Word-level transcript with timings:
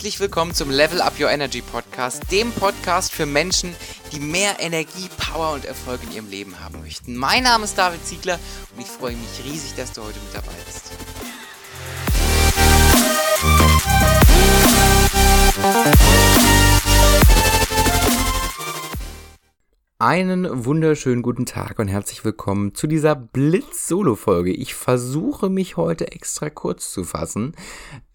Herzlich 0.00 0.20
willkommen 0.20 0.54
zum 0.54 0.70
Level 0.70 1.02
Up 1.02 1.20
Your 1.20 1.28
Energy 1.28 1.60
Podcast, 1.60 2.32
dem 2.32 2.52
Podcast 2.52 3.12
für 3.12 3.26
Menschen, 3.26 3.76
die 4.12 4.18
mehr 4.18 4.56
Energie, 4.58 5.10
Power 5.18 5.52
und 5.52 5.66
Erfolg 5.66 6.00
in 6.04 6.12
ihrem 6.12 6.30
Leben 6.30 6.58
haben 6.58 6.80
möchten. 6.80 7.14
Mein 7.14 7.42
Name 7.42 7.64
ist 7.64 7.76
David 7.76 8.02
Ziegler 8.06 8.38
und 8.74 8.80
ich 8.80 8.86
freue 8.86 9.14
mich 9.14 9.44
riesig, 9.44 9.74
dass 9.76 9.92
du 9.92 10.00
heute 10.00 10.18
mit 10.20 10.34
dabei 10.34 10.54
bist. 10.64 10.92
Einen 19.98 20.64
wunderschönen 20.64 21.20
guten 21.20 21.44
Tag 21.44 21.78
und 21.78 21.88
herzlich 21.88 22.24
willkommen 22.24 22.74
zu 22.74 22.86
dieser 22.86 23.14
Blitz-Solo-Folge. 23.14 24.50
Ich 24.50 24.74
versuche 24.74 25.50
mich 25.50 25.76
heute 25.76 26.10
extra 26.10 26.48
kurz 26.48 26.90
zu 26.90 27.04
fassen, 27.04 27.54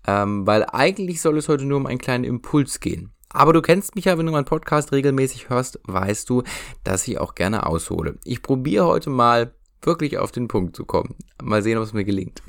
ähm, 0.08 0.46
weil 0.46 0.66
eigentlich 0.72 1.22
soll 1.22 1.38
es 1.38 1.50
heute 1.50 1.66
nur 1.66 1.78
um 1.78 1.86
einen 1.86 2.00
kleinen 2.00 2.24
Impuls 2.24 2.80
gehen. 2.80 3.12
Aber 3.30 3.52
du 3.52 3.62
kennst 3.62 3.96
mich 3.96 4.06
ja, 4.06 4.18
wenn 4.18 4.26
du 4.26 4.32
meinen 4.32 4.46
Podcast 4.46 4.92
regelmäßig 4.92 5.50
hörst, 5.50 5.80
weißt 5.84 6.30
du, 6.30 6.44
dass 6.84 7.08
ich 7.08 7.18
auch 7.18 7.36
gerne 7.36 7.66
aushole. 7.66 8.18
Ich 8.24 8.42
probiere 8.42 8.86
heute 8.86 9.10
mal 9.10 9.54
wirklich 9.82 10.18
auf 10.18 10.32
den 10.32 10.48
Punkt 10.48 10.76
zu 10.76 10.86
kommen. 10.86 11.16
Mal 11.44 11.62
sehen, 11.62 11.78
ob 11.78 11.84
es 11.84 11.94
mir 11.94 12.06
gelingt. 12.06 12.42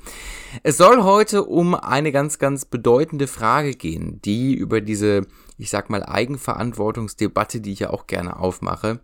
Es 0.62 0.77
soll 0.77 1.02
heute 1.02 1.45
um 1.45 1.74
eine 1.74 2.12
ganz, 2.12 2.38
ganz 2.38 2.64
bedeutende 2.64 3.27
Frage 3.27 3.75
gehen, 3.75 4.20
die 4.23 4.55
über 4.55 4.80
diese, 4.80 5.27
ich 5.59 5.70
sag 5.70 5.91
mal, 5.91 6.05
Eigenverantwortungsdebatte, 6.05 7.61
die 7.61 7.73
ich 7.73 7.80
ja 7.80 7.91
auch 7.91 8.06
gerne 8.06 8.38
aufmache, 8.38 9.00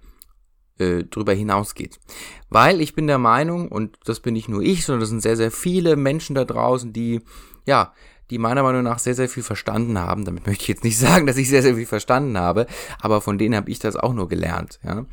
äh, 0.78 1.04
drüber 1.04 1.32
hinausgeht. 1.34 2.00
Weil 2.48 2.80
ich 2.80 2.94
bin 2.94 3.06
der 3.06 3.18
Meinung, 3.18 3.68
und 3.68 3.98
das 4.04 4.20
bin 4.20 4.34
nicht 4.34 4.48
nur 4.48 4.62
ich, 4.62 4.84
sondern 4.84 5.00
das 5.00 5.10
sind 5.10 5.20
sehr, 5.20 5.36
sehr 5.36 5.50
viele 5.50 5.96
Menschen 5.96 6.34
da 6.34 6.44
draußen, 6.44 6.92
die, 6.92 7.20
ja, 7.66 7.92
die 8.32 8.38
meiner 8.38 8.62
Meinung 8.62 8.82
nach 8.82 8.98
sehr, 8.98 9.14
sehr 9.14 9.28
viel 9.28 9.42
verstanden 9.42 9.98
haben. 9.98 10.24
Damit 10.24 10.46
möchte 10.46 10.62
ich 10.62 10.68
jetzt 10.68 10.84
nicht 10.84 10.98
sagen, 11.06 11.26
dass 11.26 11.36
ich 11.36 11.48
sehr, 11.48 11.62
sehr 11.62 11.76
viel 11.76 11.86
verstanden 11.86 12.38
habe, 12.38 12.66
aber 13.00 13.20
von 13.20 13.36
denen 13.36 13.54
habe 13.54 13.70
ich 13.70 13.78
das 13.78 13.94
auch 13.96 14.14
nur 14.14 14.28
gelernt. 14.28 14.80
Ja? 14.82 15.04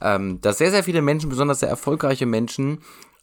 Ähm, 0.00 0.40
dass 0.40 0.58
sehr, 0.58 0.70
sehr 0.70 0.84
viele 0.84 1.02
Menschen, 1.02 1.28
besonders 1.28 1.60
sehr 1.60 1.68
erfolgreiche 1.68 2.26
Menschen, 2.26 2.78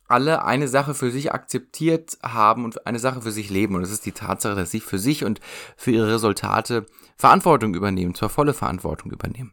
alle 0.09 0.43
eine 0.43 0.67
Sache 0.67 0.93
für 0.93 1.11
sich 1.11 1.33
akzeptiert 1.33 2.17
haben 2.23 2.65
und 2.65 2.85
eine 2.85 2.99
Sache 2.99 3.21
für 3.21 3.31
sich 3.31 3.49
leben. 3.49 3.75
Und 3.75 3.81
das 3.81 3.91
ist 3.91 4.05
die 4.05 4.11
Tatsache, 4.11 4.55
dass 4.55 4.71
sie 4.71 4.79
für 4.79 4.99
sich 4.99 5.23
und 5.23 5.39
für 5.75 5.91
ihre 5.91 6.13
Resultate 6.13 6.85
Verantwortung 7.17 7.73
übernehmen, 7.73 8.15
zwar 8.15 8.29
volle 8.29 8.53
Verantwortung 8.53 9.11
übernehmen. 9.11 9.51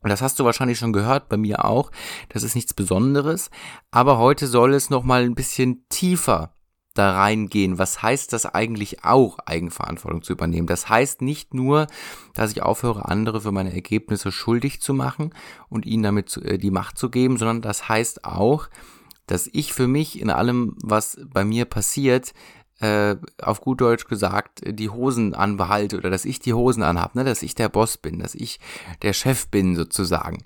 Und 0.00 0.10
das 0.10 0.20
hast 0.20 0.38
du 0.38 0.44
wahrscheinlich 0.44 0.78
schon 0.78 0.92
gehört, 0.92 1.30
bei 1.30 1.38
mir 1.38 1.64
auch. 1.64 1.90
Das 2.28 2.42
ist 2.42 2.54
nichts 2.54 2.74
Besonderes. 2.74 3.50
Aber 3.90 4.18
heute 4.18 4.46
soll 4.46 4.74
es 4.74 4.90
nochmal 4.90 5.24
ein 5.24 5.34
bisschen 5.34 5.86
tiefer 5.88 6.54
da 6.94 7.12
reingehen. 7.12 7.78
Was 7.78 8.02
heißt 8.02 8.32
das 8.32 8.46
eigentlich 8.46 9.04
auch, 9.04 9.38
Eigenverantwortung 9.44 10.22
zu 10.22 10.32
übernehmen? 10.32 10.66
Das 10.66 10.88
heißt 10.88 11.22
nicht 11.22 11.52
nur, 11.52 11.86
dass 12.34 12.52
ich 12.52 12.62
aufhöre, 12.62 13.08
andere 13.08 13.40
für 13.40 13.52
meine 13.52 13.74
Ergebnisse 13.74 14.32
schuldig 14.32 14.80
zu 14.80 14.94
machen 14.94 15.34
und 15.68 15.86
ihnen 15.86 16.04
damit 16.04 16.36
äh, 16.38 16.58
die 16.58 16.70
Macht 16.70 16.96
zu 16.98 17.10
geben, 17.10 17.36
sondern 17.36 17.62
das 17.62 17.88
heißt 17.88 18.24
auch, 18.24 18.68
dass 19.26 19.48
ich 19.52 19.72
für 19.72 19.88
mich 19.88 20.20
in 20.20 20.30
allem, 20.30 20.76
was 20.82 21.18
bei 21.32 21.44
mir 21.44 21.64
passiert, 21.64 22.32
äh, 22.80 23.16
auf 23.40 23.60
gut 23.60 23.80
Deutsch 23.80 24.06
gesagt, 24.06 24.62
die 24.66 24.90
Hosen 24.90 25.34
anbehalte 25.34 25.96
oder 25.96 26.10
dass 26.10 26.24
ich 26.24 26.40
die 26.40 26.54
Hosen 26.54 26.82
anhab, 26.82 27.14
ne, 27.14 27.24
dass 27.24 27.42
ich 27.42 27.54
der 27.54 27.68
Boss 27.68 27.96
bin, 27.96 28.18
dass 28.18 28.34
ich 28.34 28.60
der 29.02 29.12
Chef 29.12 29.48
bin 29.48 29.76
sozusagen. 29.76 30.42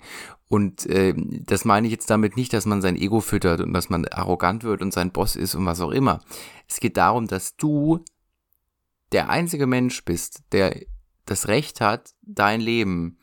Und 0.49 0.87
äh, 0.87 1.13
das 1.15 1.63
meine 1.63 1.87
ich 1.87 1.91
jetzt 1.91 2.09
damit 2.09 2.35
nicht, 2.35 2.53
dass 2.53 2.65
man 2.65 2.81
sein 2.81 2.95
Ego 2.95 3.21
füttert 3.21 3.61
und 3.61 3.71
dass 3.71 3.89
man 3.89 4.05
arrogant 4.07 4.63
wird 4.63 4.81
und 4.81 4.91
sein 4.91 5.11
Boss 5.11 5.35
ist 5.35 5.53
und 5.53 5.65
was 5.65 5.79
auch 5.79 5.91
immer. 5.91 6.21
Es 6.67 6.79
geht 6.79 6.97
darum, 6.97 7.27
dass 7.27 7.55
du 7.55 8.03
der 9.11 9.29
einzige 9.29 9.67
Mensch 9.67 10.03
bist, 10.03 10.41
der 10.51 10.75
das 11.25 11.47
Recht 11.47 11.81
hat, 11.81 12.15
dein 12.23 12.61
Leben 12.61 13.19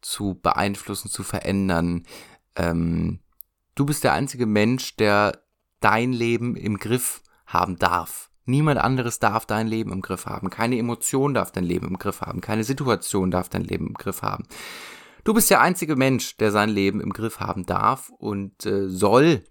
zu 0.00 0.34
beeinflussen, 0.34 1.08
zu 1.08 1.22
verändern. 1.22 2.02
Ähm, 2.56 3.20
du 3.76 3.86
bist 3.86 4.02
der 4.02 4.12
einzige 4.12 4.46
Mensch, 4.46 4.96
der 4.96 5.40
dein 5.78 6.12
Leben 6.12 6.56
im 6.56 6.78
Griff 6.78 7.22
haben 7.46 7.78
darf. 7.78 8.30
Niemand 8.46 8.78
anderes 8.80 9.20
darf 9.20 9.46
dein 9.46 9.68
Leben 9.68 9.92
im 9.92 10.02
Griff 10.02 10.26
haben. 10.26 10.50
Keine 10.50 10.76
Emotion 10.76 11.34
darf 11.34 11.52
dein 11.52 11.64
Leben 11.64 11.86
im 11.86 11.98
Griff 11.98 12.20
haben. 12.20 12.40
Keine 12.40 12.64
Situation 12.64 13.30
darf 13.30 13.48
dein 13.48 13.62
Leben 13.62 13.86
im 13.86 13.94
Griff 13.94 14.22
haben. 14.22 14.44
Du 15.24 15.32
bist 15.32 15.48
der 15.48 15.62
einzige 15.62 15.96
Mensch, 15.96 16.36
der 16.36 16.52
sein 16.52 16.68
Leben 16.68 17.00
im 17.00 17.12
Griff 17.12 17.40
haben 17.40 17.64
darf 17.64 18.10
und 18.18 18.66
äh, 18.66 18.88
soll, 18.88 19.42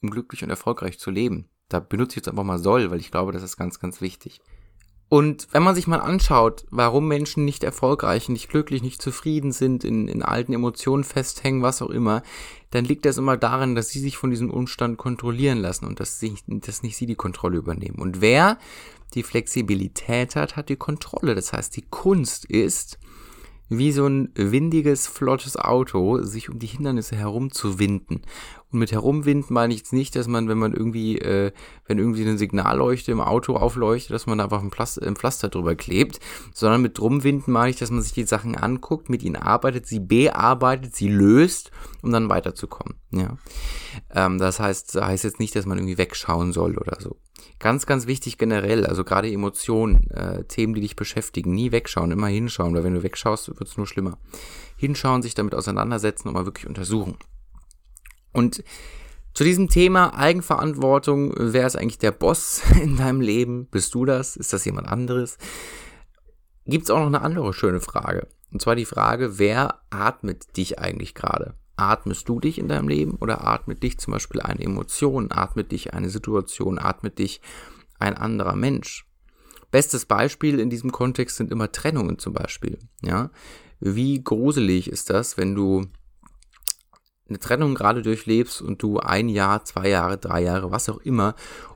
um 0.00 0.10
glücklich 0.10 0.44
und 0.44 0.50
erfolgreich 0.50 1.00
zu 1.00 1.10
leben. 1.10 1.50
Da 1.68 1.80
benutze 1.80 2.12
ich 2.12 2.16
jetzt 2.16 2.28
einfach 2.28 2.44
mal 2.44 2.60
soll, 2.60 2.92
weil 2.92 3.00
ich 3.00 3.10
glaube, 3.10 3.32
das 3.32 3.42
ist 3.42 3.56
ganz, 3.56 3.80
ganz 3.80 4.00
wichtig. 4.00 4.40
Und 5.08 5.48
wenn 5.52 5.62
man 5.62 5.74
sich 5.74 5.86
mal 5.86 6.00
anschaut, 6.00 6.66
warum 6.70 7.06
Menschen 7.06 7.44
nicht 7.44 7.62
erfolgreich, 7.62 8.28
nicht 8.28 8.48
glücklich, 8.48 8.82
nicht 8.82 9.00
zufrieden 9.00 9.52
sind, 9.52 9.84
in, 9.84 10.08
in 10.08 10.22
alten 10.22 10.52
Emotionen 10.52 11.04
festhängen, 11.04 11.62
was 11.62 11.82
auch 11.82 11.90
immer, 11.90 12.22
dann 12.70 12.84
liegt 12.84 13.04
das 13.04 13.16
immer 13.16 13.36
daran, 13.36 13.76
dass 13.76 13.88
sie 13.88 14.00
sich 14.00 14.16
von 14.16 14.30
diesem 14.30 14.50
Umstand 14.50 14.96
kontrollieren 14.98 15.58
lassen 15.58 15.86
und 15.86 16.00
dass, 16.00 16.18
sie, 16.18 16.36
dass 16.46 16.82
nicht 16.82 16.96
sie 16.96 17.06
die 17.06 17.14
Kontrolle 17.14 17.58
übernehmen. 17.58 18.00
Und 18.00 18.20
wer 18.20 18.58
die 19.14 19.22
Flexibilität 19.22 20.34
hat, 20.34 20.56
hat 20.56 20.68
die 20.68 20.76
Kontrolle. 20.76 21.36
Das 21.36 21.52
heißt, 21.52 21.76
die 21.76 21.86
Kunst 21.88 22.44
ist, 22.44 22.98
wie 23.68 23.92
so 23.92 24.06
ein 24.06 24.30
windiges, 24.34 25.06
flottes 25.06 25.56
Auto 25.56 26.22
sich 26.22 26.48
um 26.48 26.58
die 26.58 26.66
Hindernisse 26.66 27.16
herumzuwinden. 27.16 28.22
Und 28.76 28.80
mit 28.80 28.92
herumwinden 28.92 29.54
meine 29.54 29.72
ich 29.72 29.80
jetzt 29.80 29.94
nicht, 29.94 30.14
dass 30.16 30.28
man, 30.28 30.50
wenn 30.50 30.58
man 30.58 30.74
irgendwie, 30.74 31.16
äh, 31.16 31.50
wenn 31.86 31.98
irgendwie 31.98 32.20
eine 32.20 32.36
Signalleuchte 32.36 33.10
im 33.10 33.22
Auto 33.22 33.56
aufleuchtet, 33.56 34.10
dass 34.10 34.26
man 34.26 34.36
da 34.36 34.44
einfach 34.44 34.62
ein 34.62 34.70
Pflaster, 34.70 35.06
ein 35.06 35.16
Pflaster 35.16 35.48
drüber 35.48 35.74
klebt, 35.76 36.20
sondern 36.52 36.82
mit 36.82 36.98
drumwinden 36.98 37.50
meine 37.54 37.70
ich, 37.70 37.76
dass 37.76 37.90
man 37.90 38.02
sich 38.02 38.12
die 38.12 38.24
Sachen 38.24 38.54
anguckt, 38.54 39.08
mit 39.08 39.22
ihnen 39.22 39.36
arbeitet, 39.36 39.86
sie 39.86 39.98
bearbeitet, 39.98 40.94
sie 40.94 41.08
löst, 41.08 41.70
um 42.02 42.12
dann 42.12 42.28
weiterzukommen. 42.28 42.96
Ja. 43.12 43.38
Ähm, 44.10 44.36
das 44.36 44.60
heißt, 44.60 44.94
das 44.94 45.02
heißt 45.02 45.24
jetzt 45.24 45.40
nicht, 45.40 45.56
dass 45.56 45.64
man 45.64 45.78
irgendwie 45.78 45.96
wegschauen 45.96 46.52
soll 46.52 46.76
oder 46.76 46.98
so. 47.00 47.16
Ganz, 47.58 47.86
ganz 47.86 48.06
wichtig 48.06 48.36
generell, 48.36 48.84
also 48.84 49.04
gerade 49.04 49.32
Emotionen, 49.32 50.10
äh, 50.10 50.44
Themen, 50.44 50.74
die 50.74 50.82
dich 50.82 50.96
beschäftigen, 50.96 51.52
nie 51.52 51.72
wegschauen, 51.72 52.10
immer 52.10 52.26
hinschauen, 52.26 52.74
weil 52.74 52.84
wenn 52.84 52.92
du 52.92 53.02
wegschaust, 53.02 53.48
wird 53.48 53.70
es 53.70 53.78
nur 53.78 53.86
schlimmer. 53.86 54.18
Hinschauen, 54.76 55.22
sich 55.22 55.32
damit 55.32 55.54
auseinandersetzen 55.54 56.28
und 56.28 56.34
mal 56.34 56.44
wirklich 56.44 56.66
untersuchen. 56.66 57.16
Und 58.36 58.62
zu 59.32 59.44
diesem 59.44 59.70
Thema 59.70 60.14
Eigenverantwortung, 60.14 61.32
wer 61.38 61.66
ist 61.66 61.74
eigentlich 61.74 61.98
der 61.98 62.10
Boss 62.10 62.60
in 62.82 62.98
deinem 62.98 63.22
Leben? 63.22 63.66
Bist 63.70 63.94
du 63.94 64.04
das? 64.04 64.36
Ist 64.36 64.52
das 64.52 64.66
jemand 64.66 64.88
anderes? 64.88 65.38
Gibt 66.66 66.84
es 66.84 66.90
auch 66.90 66.98
noch 66.98 67.06
eine 67.06 67.22
andere 67.22 67.54
schöne 67.54 67.80
Frage. 67.80 68.28
Und 68.52 68.60
zwar 68.60 68.76
die 68.76 68.84
Frage, 68.84 69.38
wer 69.38 69.80
atmet 69.88 70.54
dich 70.58 70.78
eigentlich 70.78 71.14
gerade? 71.14 71.54
Atmest 71.76 72.28
du 72.28 72.38
dich 72.38 72.58
in 72.58 72.68
deinem 72.68 72.88
Leben 72.88 73.16
oder 73.16 73.46
atmet 73.46 73.82
dich 73.82 73.98
zum 73.98 74.12
Beispiel 74.12 74.42
eine 74.42 74.62
Emotion, 74.62 75.32
atmet 75.32 75.72
dich 75.72 75.94
eine 75.94 76.10
Situation, 76.10 76.78
atmet 76.78 77.18
dich 77.18 77.40
ein 77.98 78.18
anderer 78.18 78.54
Mensch? 78.54 79.06
Bestes 79.70 80.04
Beispiel 80.04 80.60
in 80.60 80.68
diesem 80.68 80.92
Kontext 80.92 81.36
sind 81.36 81.50
immer 81.50 81.72
Trennungen 81.72 82.18
zum 82.18 82.34
Beispiel. 82.34 82.78
Ja, 83.02 83.30
wie 83.80 84.22
gruselig 84.22 84.90
ist 84.90 85.08
das, 85.08 85.38
wenn 85.38 85.54
du 85.54 85.86
eine 87.28 87.38
Trennung 87.38 87.74
gerade 87.74 88.02
durchlebst 88.02 88.62
und 88.62 88.82
du 88.82 88.98
ein 88.98 89.28
Jahr, 89.28 89.64
zwei 89.64 89.88
Jahre, 89.88 90.18
drei 90.18 90.42
Jahre, 90.42 90.70
was 90.70 90.88
auch 90.88 90.98
immer, 90.98 91.34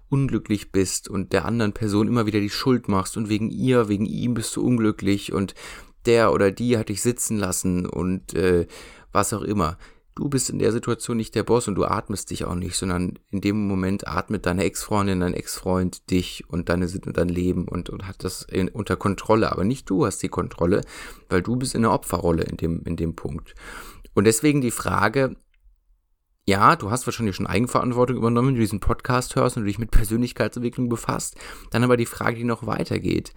unglücklich 0.09 0.73
bist 0.73 1.09
und 1.09 1.33
der 1.33 1.45
anderen 1.45 1.73
Person 1.73 2.09
immer 2.09 2.27
wieder 2.27 2.41
die 2.41 2.51
Schuld 2.51 2.89
machst 2.89 3.17
und 3.17 3.29
wegen 3.29 3.51
ihr, 3.51 3.89
wegen 3.89 4.07
ihm 4.07 4.35
bist 4.35 4.55
du 4.57 4.65
unglücklich 4.65 5.33
und 5.33 5.55
der 6.07 6.33
oder 6.33 6.51
die 6.51 6.77
hat 6.77 6.89
dich 6.89 7.03
sitzen 7.03 7.39
lassen 7.39 7.87
und 7.87 8.35
äh, 8.35 8.67
was 9.13 9.33
auch 9.33 9.43
immer. 9.43 9.79
Du 10.17 10.29
bist 10.29 10.51
in 10.51 10.59
der 10.59 10.73
Situation 10.73 11.17
nicht 11.17 11.35
der 11.35 11.45
Boss 11.45 11.69
und 11.69 11.77
du 11.77 11.85
atmest 11.85 12.31
dich 12.31 12.45
auch 12.45 12.57
nicht, 12.57 12.77
sondern 12.77 13.19
in 13.31 13.41
dem 13.41 13.67
Moment 13.67 14.07
atmet 14.09 14.45
deine 14.45 14.65
Ex-Freundin, 14.65 15.21
dein 15.21 15.35
Ex-Freund 15.35 16.11
dich 16.11 16.45
und 16.49 16.69
deine, 16.69 16.87
dein 16.89 17.29
Leben 17.29 17.69
und, 17.69 17.89
und 17.89 18.07
hat 18.07 18.25
das 18.25 18.43
in, 18.43 18.69
unter 18.69 18.97
Kontrolle. 18.97 19.53
Aber 19.53 19.65
nicht 19.65 19.89
du 19.89 20.05
hast 20.05 20.19
die 20.19 20.29
Kontrolle, 20.29 20.83
weil 21.29 21.43
du 21.43 21.57
bist 21.57 21.75
in 21.75 21.83
der 21.83 21.93
Opferrolle 21.93 22.43
in 22.43 22.57
dem, 22.57 22.83
in 22.85 22.97
dem 22.97 23.15
Punkt. 23.15 23.55
Und 24.15 24.25
deswegen 24.25 24.61
die 24.61 24.71
Frage, 24.71 25.37
ja, 26.47 26.75
du 26.77 26.91
hast 26.91 27.07
wahrscheinlich 27.07 27.37
schon 27.37 27.47
Eigenverantwortung 27.47 28.17
übernommen, 28.17 28.49
wenn 28.49 28.55
du 28.55 28.61
diesen 28.61 28.81
Podcast 28.81 29.37
hörst 29.37 29.57
und 29.57 29.63
du 29.63 29.67
dich 29.69 29.79
mit 29.79 29.91
Persönlichkeitsentwicklung 29.91 30.89
befasst. 30.89 31.37
Dann 31.71 31.85
aber 31.85 31.97
die 31.97 32.07
Frage, 32.07 32.37
die 32.37 32.45
noch 32.45 32.67
weitergeht. 32.67 33.33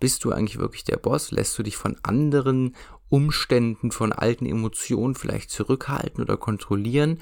Bist 0.00 0.24
du 0.24 0.32
eigentlich 0.32 0.58
wirklich 0.58 0.84
der 0.84 0.96
Boss? 0.96 1.30
Lässt 1.30 1.58
du 1.58 1.62
dich 1.62 1.76
von 1.76 1.96
anderen 2.02 2.74
Umständen, 3.08 3.92
von 3.92 4.12
alten 4.12 4.46
Emotionen 4.46 5.14
vielleicht 5.14 5.50
zurückhalten 5.50 6.22
oder 6.22 6.36
kontrollieren? 6.36 7.20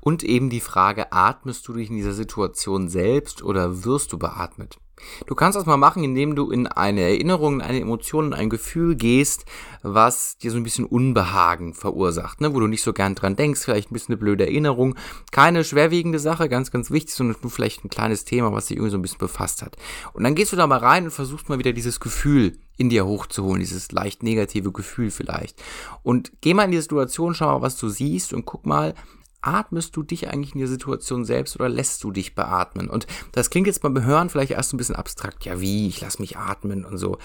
Und 0.00 0.22
eben 0.22 0.50
die 0.50 0.60
Frage, 0.60 1.12
atmest 1.12 1.66
du 1.68 1.74
dich 1.74 1.90
in 1.90 1.96
dieser 1.96 2.12
Situation 2.12 2.88
selbst 2.88 3.42
oder 3.42 3.84
wirst 3.84 4.12
du 4.12 4.18
beatmet? 4.18 4.78
Du 5.26 5.34
kannst 5.34 5.56
das 5.56 5.66
mal 5.66 5.76
machen, 5.76 6.02
indem 6.02 6.34
du 6.34 6.50
in 6.50 6.66
eine 6.66 7.02
Erinnerung, 7.02 7.54
in 7.54 7.60
eine 7.60 7.80
Emotion, 7.80 8.26
in 8.26 8.32
ein 8.32 8.50
Gefühl 8.50 8.96
gehst, 8.96 9.44
was 9.82 10.38
dir 10.38 10.50
so 10.50 10.56
ein 10.56 10.62
bisschen 10.62 10.86
Unbehagen 10.86 11.74
verursacht, 11.74 12.40
ne? 12.40 12.54
wo 12.54 12.60
du 12.60 12.66
nicht 12.66 12.82
so 12.82 12.92
gern 12.92 13.14
dran 13.14 13.36
denkst, 13.36 13.60
vielleicht 13.60 13.90
ein 13.90 13.94
bisschen 13.94 14.14
eine 14.14 14.18
blöde 14.18 14.46
Erinnerung. 14.46 14.96
Keine 15.32 15.64
schwerwiegende 15.64 16.18
Sache, 16.18 16.48
ganz, 16.48 16.70
ganz 16.70 16.90
wichtig, 16.90 17.14
sondern 17.14 17.36
nur 17.42 17.50
vielleicht 17.50 17.84
ein 17.84 17.90
kleines 17.90 18.24
Thema, 18.24 18.52
was 18.52 18.66
dich 18.66 18.76
irgendwie 18.76 18.90
so 18.90 18.98
ein 18.98 19.02
bisschen 19.02 19.18
befasst 19.18 19.62
hat. 19.62 19.76
Und 20.12 20.24
dann 20.24 20.34
gehst 20.34 20.52
du 20.52 20.56
da 20.56 20.66
mal 20.66 20.78
rein 20.78 21.04
und 21.04 21.10
versuchst 21.10 21.48
mal 21.48 21.58
wieder 21.58 21.72
dieses 21.72 22.00
Gefühl 22.00 22.58
in 22.78 22.88
dir 22.88 23.06
hochzuholen, 23.06 23.60
dieses 23.60 23.92
leicht 23.92 24.22
negative 24.22 24.72
Gefühl 24.72 25.10
vielleicht. 25.10 25.62
Und 26.02 26.32
geh 26.40 26.54
mal 26.54 26.64
in 26.64 26.72
die 26.72 26.80
Situation, 26.80 27.34
schau 27.34 27.46
mal, 27.46 27.62
was 27.62 27.76
du 27.76 27.88
siehst 27.88 28.32
und 28.32 28.44
guck 28.44 28.66
mal, 28.66 28.94
atmest 29.42 29.96
du 29.96 30.02
dich 30.02 30.28
eigentlich 30.28 30.54
in 30.54 30.60
der 30.60 30.68
Situation 30.68 31.24
selbst 31.24 31.56
oder 31.56 31.68
lässt 31.68 32.02
du 32.04 32.10
dich 32.10 32.34
beatmen? 32.34 32.88
Und 32.88 33.06
das 33.32 33.50
klingt 33.50 33.66
jetzt 33.66 33.82
beim 33.82 34.04
Hören 34.04 34.28
vielleicht 34.28 34.52
erst 34.52 34.74
ein 34.74 34.76
bisschen 34.76 34.96
abstrakt. 34.96 35.44
Ja, 35.44 35.60
wie? 35.60 35.88
Ich 35.88 36.00
lass 36.00 36.18
mich 36.18 36.36
atmen 36.36 36.84
und 36.84 36.98
so. 36.98 37.18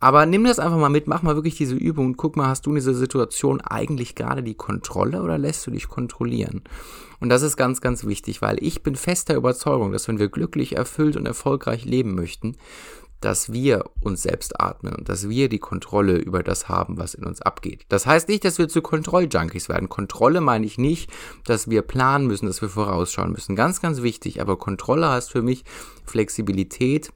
Aber 0.00 0.26
nimm 0.26 0.44
das 0.44 0.58
einfach 0.58 0.78
mal 0.78 0.88
mit, 0.88 1.06
mach 1.06 1.22
mal 1.22 1.34
wirklich 1.34 1.56
diese 1.56 1.74
Übung 1.74 2.06
und 2.06 2.16
guck 2.16 2.36
mal, 2.36 2.48
hast 2.48 2.66
du 2.66 2.70
in 2.70 2.76
dieser 2.76 2.94
Situation 2.94 3.60
eigentlich 3.60 4.14
gerade 4.14 4.42
die 4.42 4.54
Kontrolle 4.54 5.22
oder 5.22 5.38
lässt 5.38 5.66
du 5.66 5.70
dich 5.70 5.88
kontrollieren? 5.88 6.62
Und 7.20 7.30
das 7.30 7.42
ist 7.42 7.56
ganz, 7.56 7.80
ganz 7.80 8.04
wichtig, 8.04 8.42
weil 8.42 8.62
ich 8.62 8.82
bin 8.82 8.94
fester 8.94 9.34
Überzeugung, 9.34 9.92
dass 9.92 10.08
wenn 10.08 10.18
wir 10.18 10.28
glücklich, 10.28 10.76
erfüllt 10.76 11.16
und 11.16 11.26
erfolgreich 11.26 11.84
leben 11.84 12.14
möchten, 12.14 12.56
dass 13.20 13.52
wir 13.52 13.84
uns 14.00 14.22
selbst 14.22 14.60
atmen 14.60 14.94
und 14.94 15.08
dass 15.08 15.28
wir 15.28 15.48
die 15.48 15.58
Kontrolle 15.58 16.16
über 16.16 16.42
das 16.42 16.68
haben, 16.68 16.98
was 16.98 17.14
in 17.14 17.24
uns 17.24 17.40
abgeht. 17.40 17.86
Das 17.88 18.06
heißt 18.06 18.28
nicht, 18.28 18.44
dass 18.44 18.58
wir 18.58 18.68
zu 18.68 18.82
Kontrolljunkies 18.82 19.68
werden. 19.68 19.88
Kontrolle 19.88 20.40
meine 20.40 20.66
ich 20.66 20.78
nicht, 20.78 21.10
dass 21.44 21.68
wir 21.70 21.82
planen 21.82 22.26
müssen, 22.26 22.46
dass 22.46 22.62
wir 22.62 22.68
vorausschauen 22.68 23.32
müssen. 23.32 23.56
Ganz, 23.56 23.80
ganz 23.80 24.02
wichtig. 24.02 24.40
Aber 24.40 24.58
Kontrolle 24.58 25.08
heißt 25.08 25.30
für 25.30 25.42
mich 25.42 25.64
Flexibilität 26.04 27.10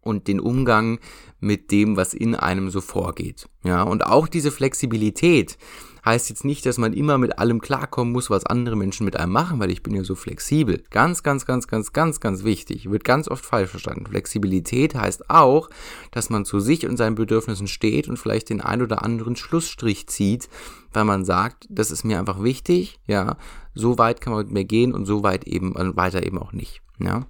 und 0.00 0.28
den 0.28 0.40
Umgang 0.40 0.98
mit 1.40 1.70
dem, 1.70 1.96
was 1.96 2.14
in 2.14 2.34
einem 2.34 2.70
so 2.70 2.80
vorgeht. 2.80 3.48
Ja, 3.62 3.82
und 3.82 4.06
auch 4.06 4.28
diese 4.28 4.50
Flexibilität 4.50 5.58
heißt 6.06 6.30
jetzt 6.30 6.44
nicht, 6.44 6.64
dass 6.64 6.78
man 6.78 6.92
immer 6.92 7.18
mit 7.18 7.38
allem 7.38 7.60
klarkommen 7.60 8.12
muss, 8.12 8.30
was 8.30 8.46
andere 8.46 8.76
Menschen 8.76 9.04
mit 9.04 9.16
einem 9.16 9.32
machen, 9.32 9.58
weil 9.58 9.72
ich 9.72 9.82
bin 9.82 9.92
ja 9.94 10.04
so 10.04 10.14
flexibel. 10.14 10.82
Ganz, 10.90 11.24
ganz, 11.24 11.44
ganz, 11.44 11.66
ganz, 11.66 11.92
ganz, 11.92 12.20
ganz 12.20 12.44
wichtig. 12.44 12.88
Wird 12.88 13.02
ganz 13.04 13.28
oft 13.28 13.44
falsch 13.44 13.70
verstanden. 13.70 14.06
Flexibilität 14.06 14.94
heißt 14.94 15.28
auch, 15.28 15.68
dass 16.12 16.30
man 16.30 16.44
zu 16.44 16.60
sich 16.60 16.86
und 16.86 16.96
seinen 16.96 17.16
Bedürfnissen 17.16 17.66
steht 17.66 18.08
und 18.08 18.18
vielleicht 18.18 18.50
den 18.50 18.60
ein 18.60 18.82
oder 18.82 19.02
anderen 19.02 19.34
Schlussstrich 19.34 20.06
zieht, 20.06 20.48
weil 20.92 21.04
man 21.04 21.24
sagt, 21.24 21.66
das 21.68 21.90
ist 21.90 22.04
mir 22.04 22.20
einfach 22.20 22.42
wichtig, 22.42 23.00
ja, 23.06 23.36
so 23.74 23.98
weit 23.98 24.20
kann 24.20 24.32
man 24.32 24.46
mit 24.46 24.54
mir 24.54 24.64
gehen 24.64 24.94
und 24.94 25.06
so 25.06 25.24
weit 25.24 25.44
eben, 25.44 25.74
äh, 25.74 25.96
weiter 25.96 26.24
eben 26.24 26.38
auch 26.38 26.52
nicht. 26.52 26.80
Ja. 26.98 27.26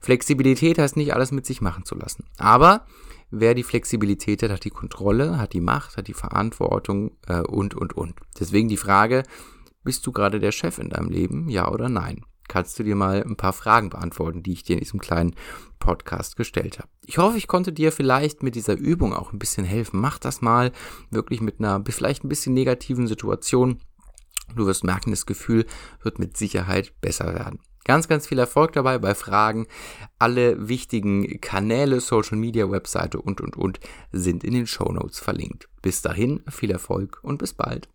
Flexibilität 0.00 0.78
heißt 0.78 0.96
nicht 0.96 1.14
alles 1.14 1.32
mit 1.32 1.44
sich 1.44 1.60
machen 1.60 1.84
zu 1.84 1.96
lassen. 1.96 2.24
Aber 2.38 2.86
Wer 3.30 3.54
die 3.54 3.62
Flexibilität 3.62 4.42
hat, 4.42 4.50
hat 4.50 4.64
die 4.64 4.70
Kontrolle, 4.70 5.38
hat 5.38 5.52
die 5.52 5.60
Macht, 5.60 5.96
hat 5.96 6.08
die 6.08 6.14
Verantwortung 6.14 7.12
äh, 7.26 7.40
und, 7.40 7.74
und, 7.74 7.92
und. 7.92 8.14
Deswegen 8.38 8.68
die 8.68 8.76
Frage, 8.76 9.22
bist 9.84 10.06
du 10.06 10.12
gerade 10.12 10.40
der 10.40 10.52
Chef 10.52 10.78
in 10.78 10.90
deinem 10.90 11.08
Leben, 11.08 11.48
ja 11.48 11.70
oder 11.70 11.88
nein? 11.88 12.24
Kannst 12.48 12.78
du 12.78 12.82
dir 12.82 12.96
mal 12.96 13.22
ein 13.22 13.36
paar 13.36 13.52
Fragen 13.52 13.90
beantworten, 13.90 14.42
die 14.42 14.52
ich 14.52 14.64
dir 14.64 14.72
in 14.72 14.80
diesem 14.80 15.00
kleinen 15.00 15.36
Podcast 15.78 16.36
gestellt 16.36 16.78
habe. 16.78 16.88
Ich 17.06 17.18
hoffe, 17.18 17.38
ich 17.38 17.46
konnte 17.46 17.72
dir 17.72 17.92
vielleicht 17.92 18.42
mit 18.42 18.54
dieser 18.54 18.76
Übung 18.76 19.14
auch 19.14 19.32
ein 19.32 19.38
bisschen 19.38 19.64
helfen. 19.64 20.00
Mach 20.00 20.18
das 20.18 20.42
mal 20.42 20.72
wirklich 21.10 21.40
mit 21.40 21.60
einer 21.60 21.82
vielleicht 21.88 22.24
ein 22.24 22.28
bisschen 22.28 22.52
negativen 22.54 23.06
Situation. 23.06 23.78
Du 24.56 24.66
wirst 24.66 24.84
merken, 24.84 25.10
das 25.10 25.26
Gefühl 25.26 25.66
wird 26.02 26.18
mit 26.18 26.36
Sicherheit 26.36 27.00
besser 27.00 27.34
werden. 27.34 27.60
Ganz, 27.84 28.08
ganz 28.08 28.26
viel 28.26 28.38
Erfolg 28.38 28.72
dabei 28.72 28.98
bei 28.98 29.14
Fragen. 29.14 29.66
Alle 30.18 30.68
wichtigen 30.68 31.40
Kanäle, 31.40 32.00
Social 32.00 32.36
Media, 32.36 32.70
Webseite 32.70 33.20
und, 33.20 33.40
und, 33.40 33.56
und 33.56 33.80
sind 34.12 34.44
in 34.44 34.52
den 34.52 34.66
Show 34.66 34.92
Notes 34.92 35.18
verlinkt. 35.18 35.68
Bis 35.82 36.02
dahin, 36.02 36.42
viel 36.48 36.70
Erfolg 36.70 37.18
und 37.22 37.38
bis 37.38 37.54
bald. 37.54 37.88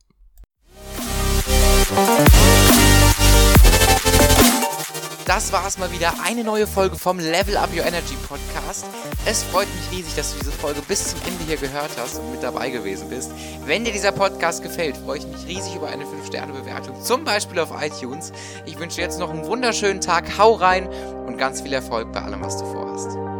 Das 5.35 5.51
war 5.51 5.67
es 5.67 5.77
mal 5.77 5.91
wieder. 5.91 6.13
Eine 6.23 6.45
neue 6.45 6.65
Folge 6.65 6.95
vom 6.95 7.19
Level 7.19 7.57
Up 7.57 7.67
Your 7.75 7.85
Energy 7.85 8.15
Podcast. 8.25 8.85
Es 9.25 9.43
freut 9.43 9.67
mich 9.75 9.99
riesig, 9.99 10.15
dass 10.15 10.31
du 10.31 10.39
diese 10.39 10.53
Folge 10.53 10.81
bis 10.87 11.09
zum 11.09 11.19
Ende 11.27 11.43
hier 11.43 11.57
gehört 11.57 11.89
hast 11.97 12.19
und 12.19 12.31
mit 12.31 12.41
dabei 12.41 12.69
gewesen 12.69 13.09
bist. 13.09 13.31
Wenn 13.65 13.83
dir 13.83 13.91
dieser 13.91 14.13
Podcast 14.13 14.63
gefällt, 14.63 14.95
freue 14.95 15.17
ich 15.17 15.27
mich 15.27 15.45
riesig 15.45 15.75
über 15.75 15.89
eine 15.89 16.05
5-Sterne-Bewertung, 16.05 17.01
zum 17.03 17.25
Beispiel 17.25 17.59
auf 17.59 17.71
iTunes. 17.81 18.31
Ich 18.65 18.79
wünsche 18.79 18.95
dir 18.95 19.01
jetzt 19.01 19.19
noch 19.19 19.29
einen 19.29 19.45
wunderschönen 19.45 19.99
Tag. 19.99 20.37
Hau 20.37 20.53
rein 20.53 20.87
und 21.27 21.37
ganz 21.37 21.59
viel 21.59 21.73
Erfolg 21.73 22.13
bei 22.13 22.21
allem, 22.21 22.41
was 22.41 22.57
du 22.57 22.65
vorhast. 22.71 23.34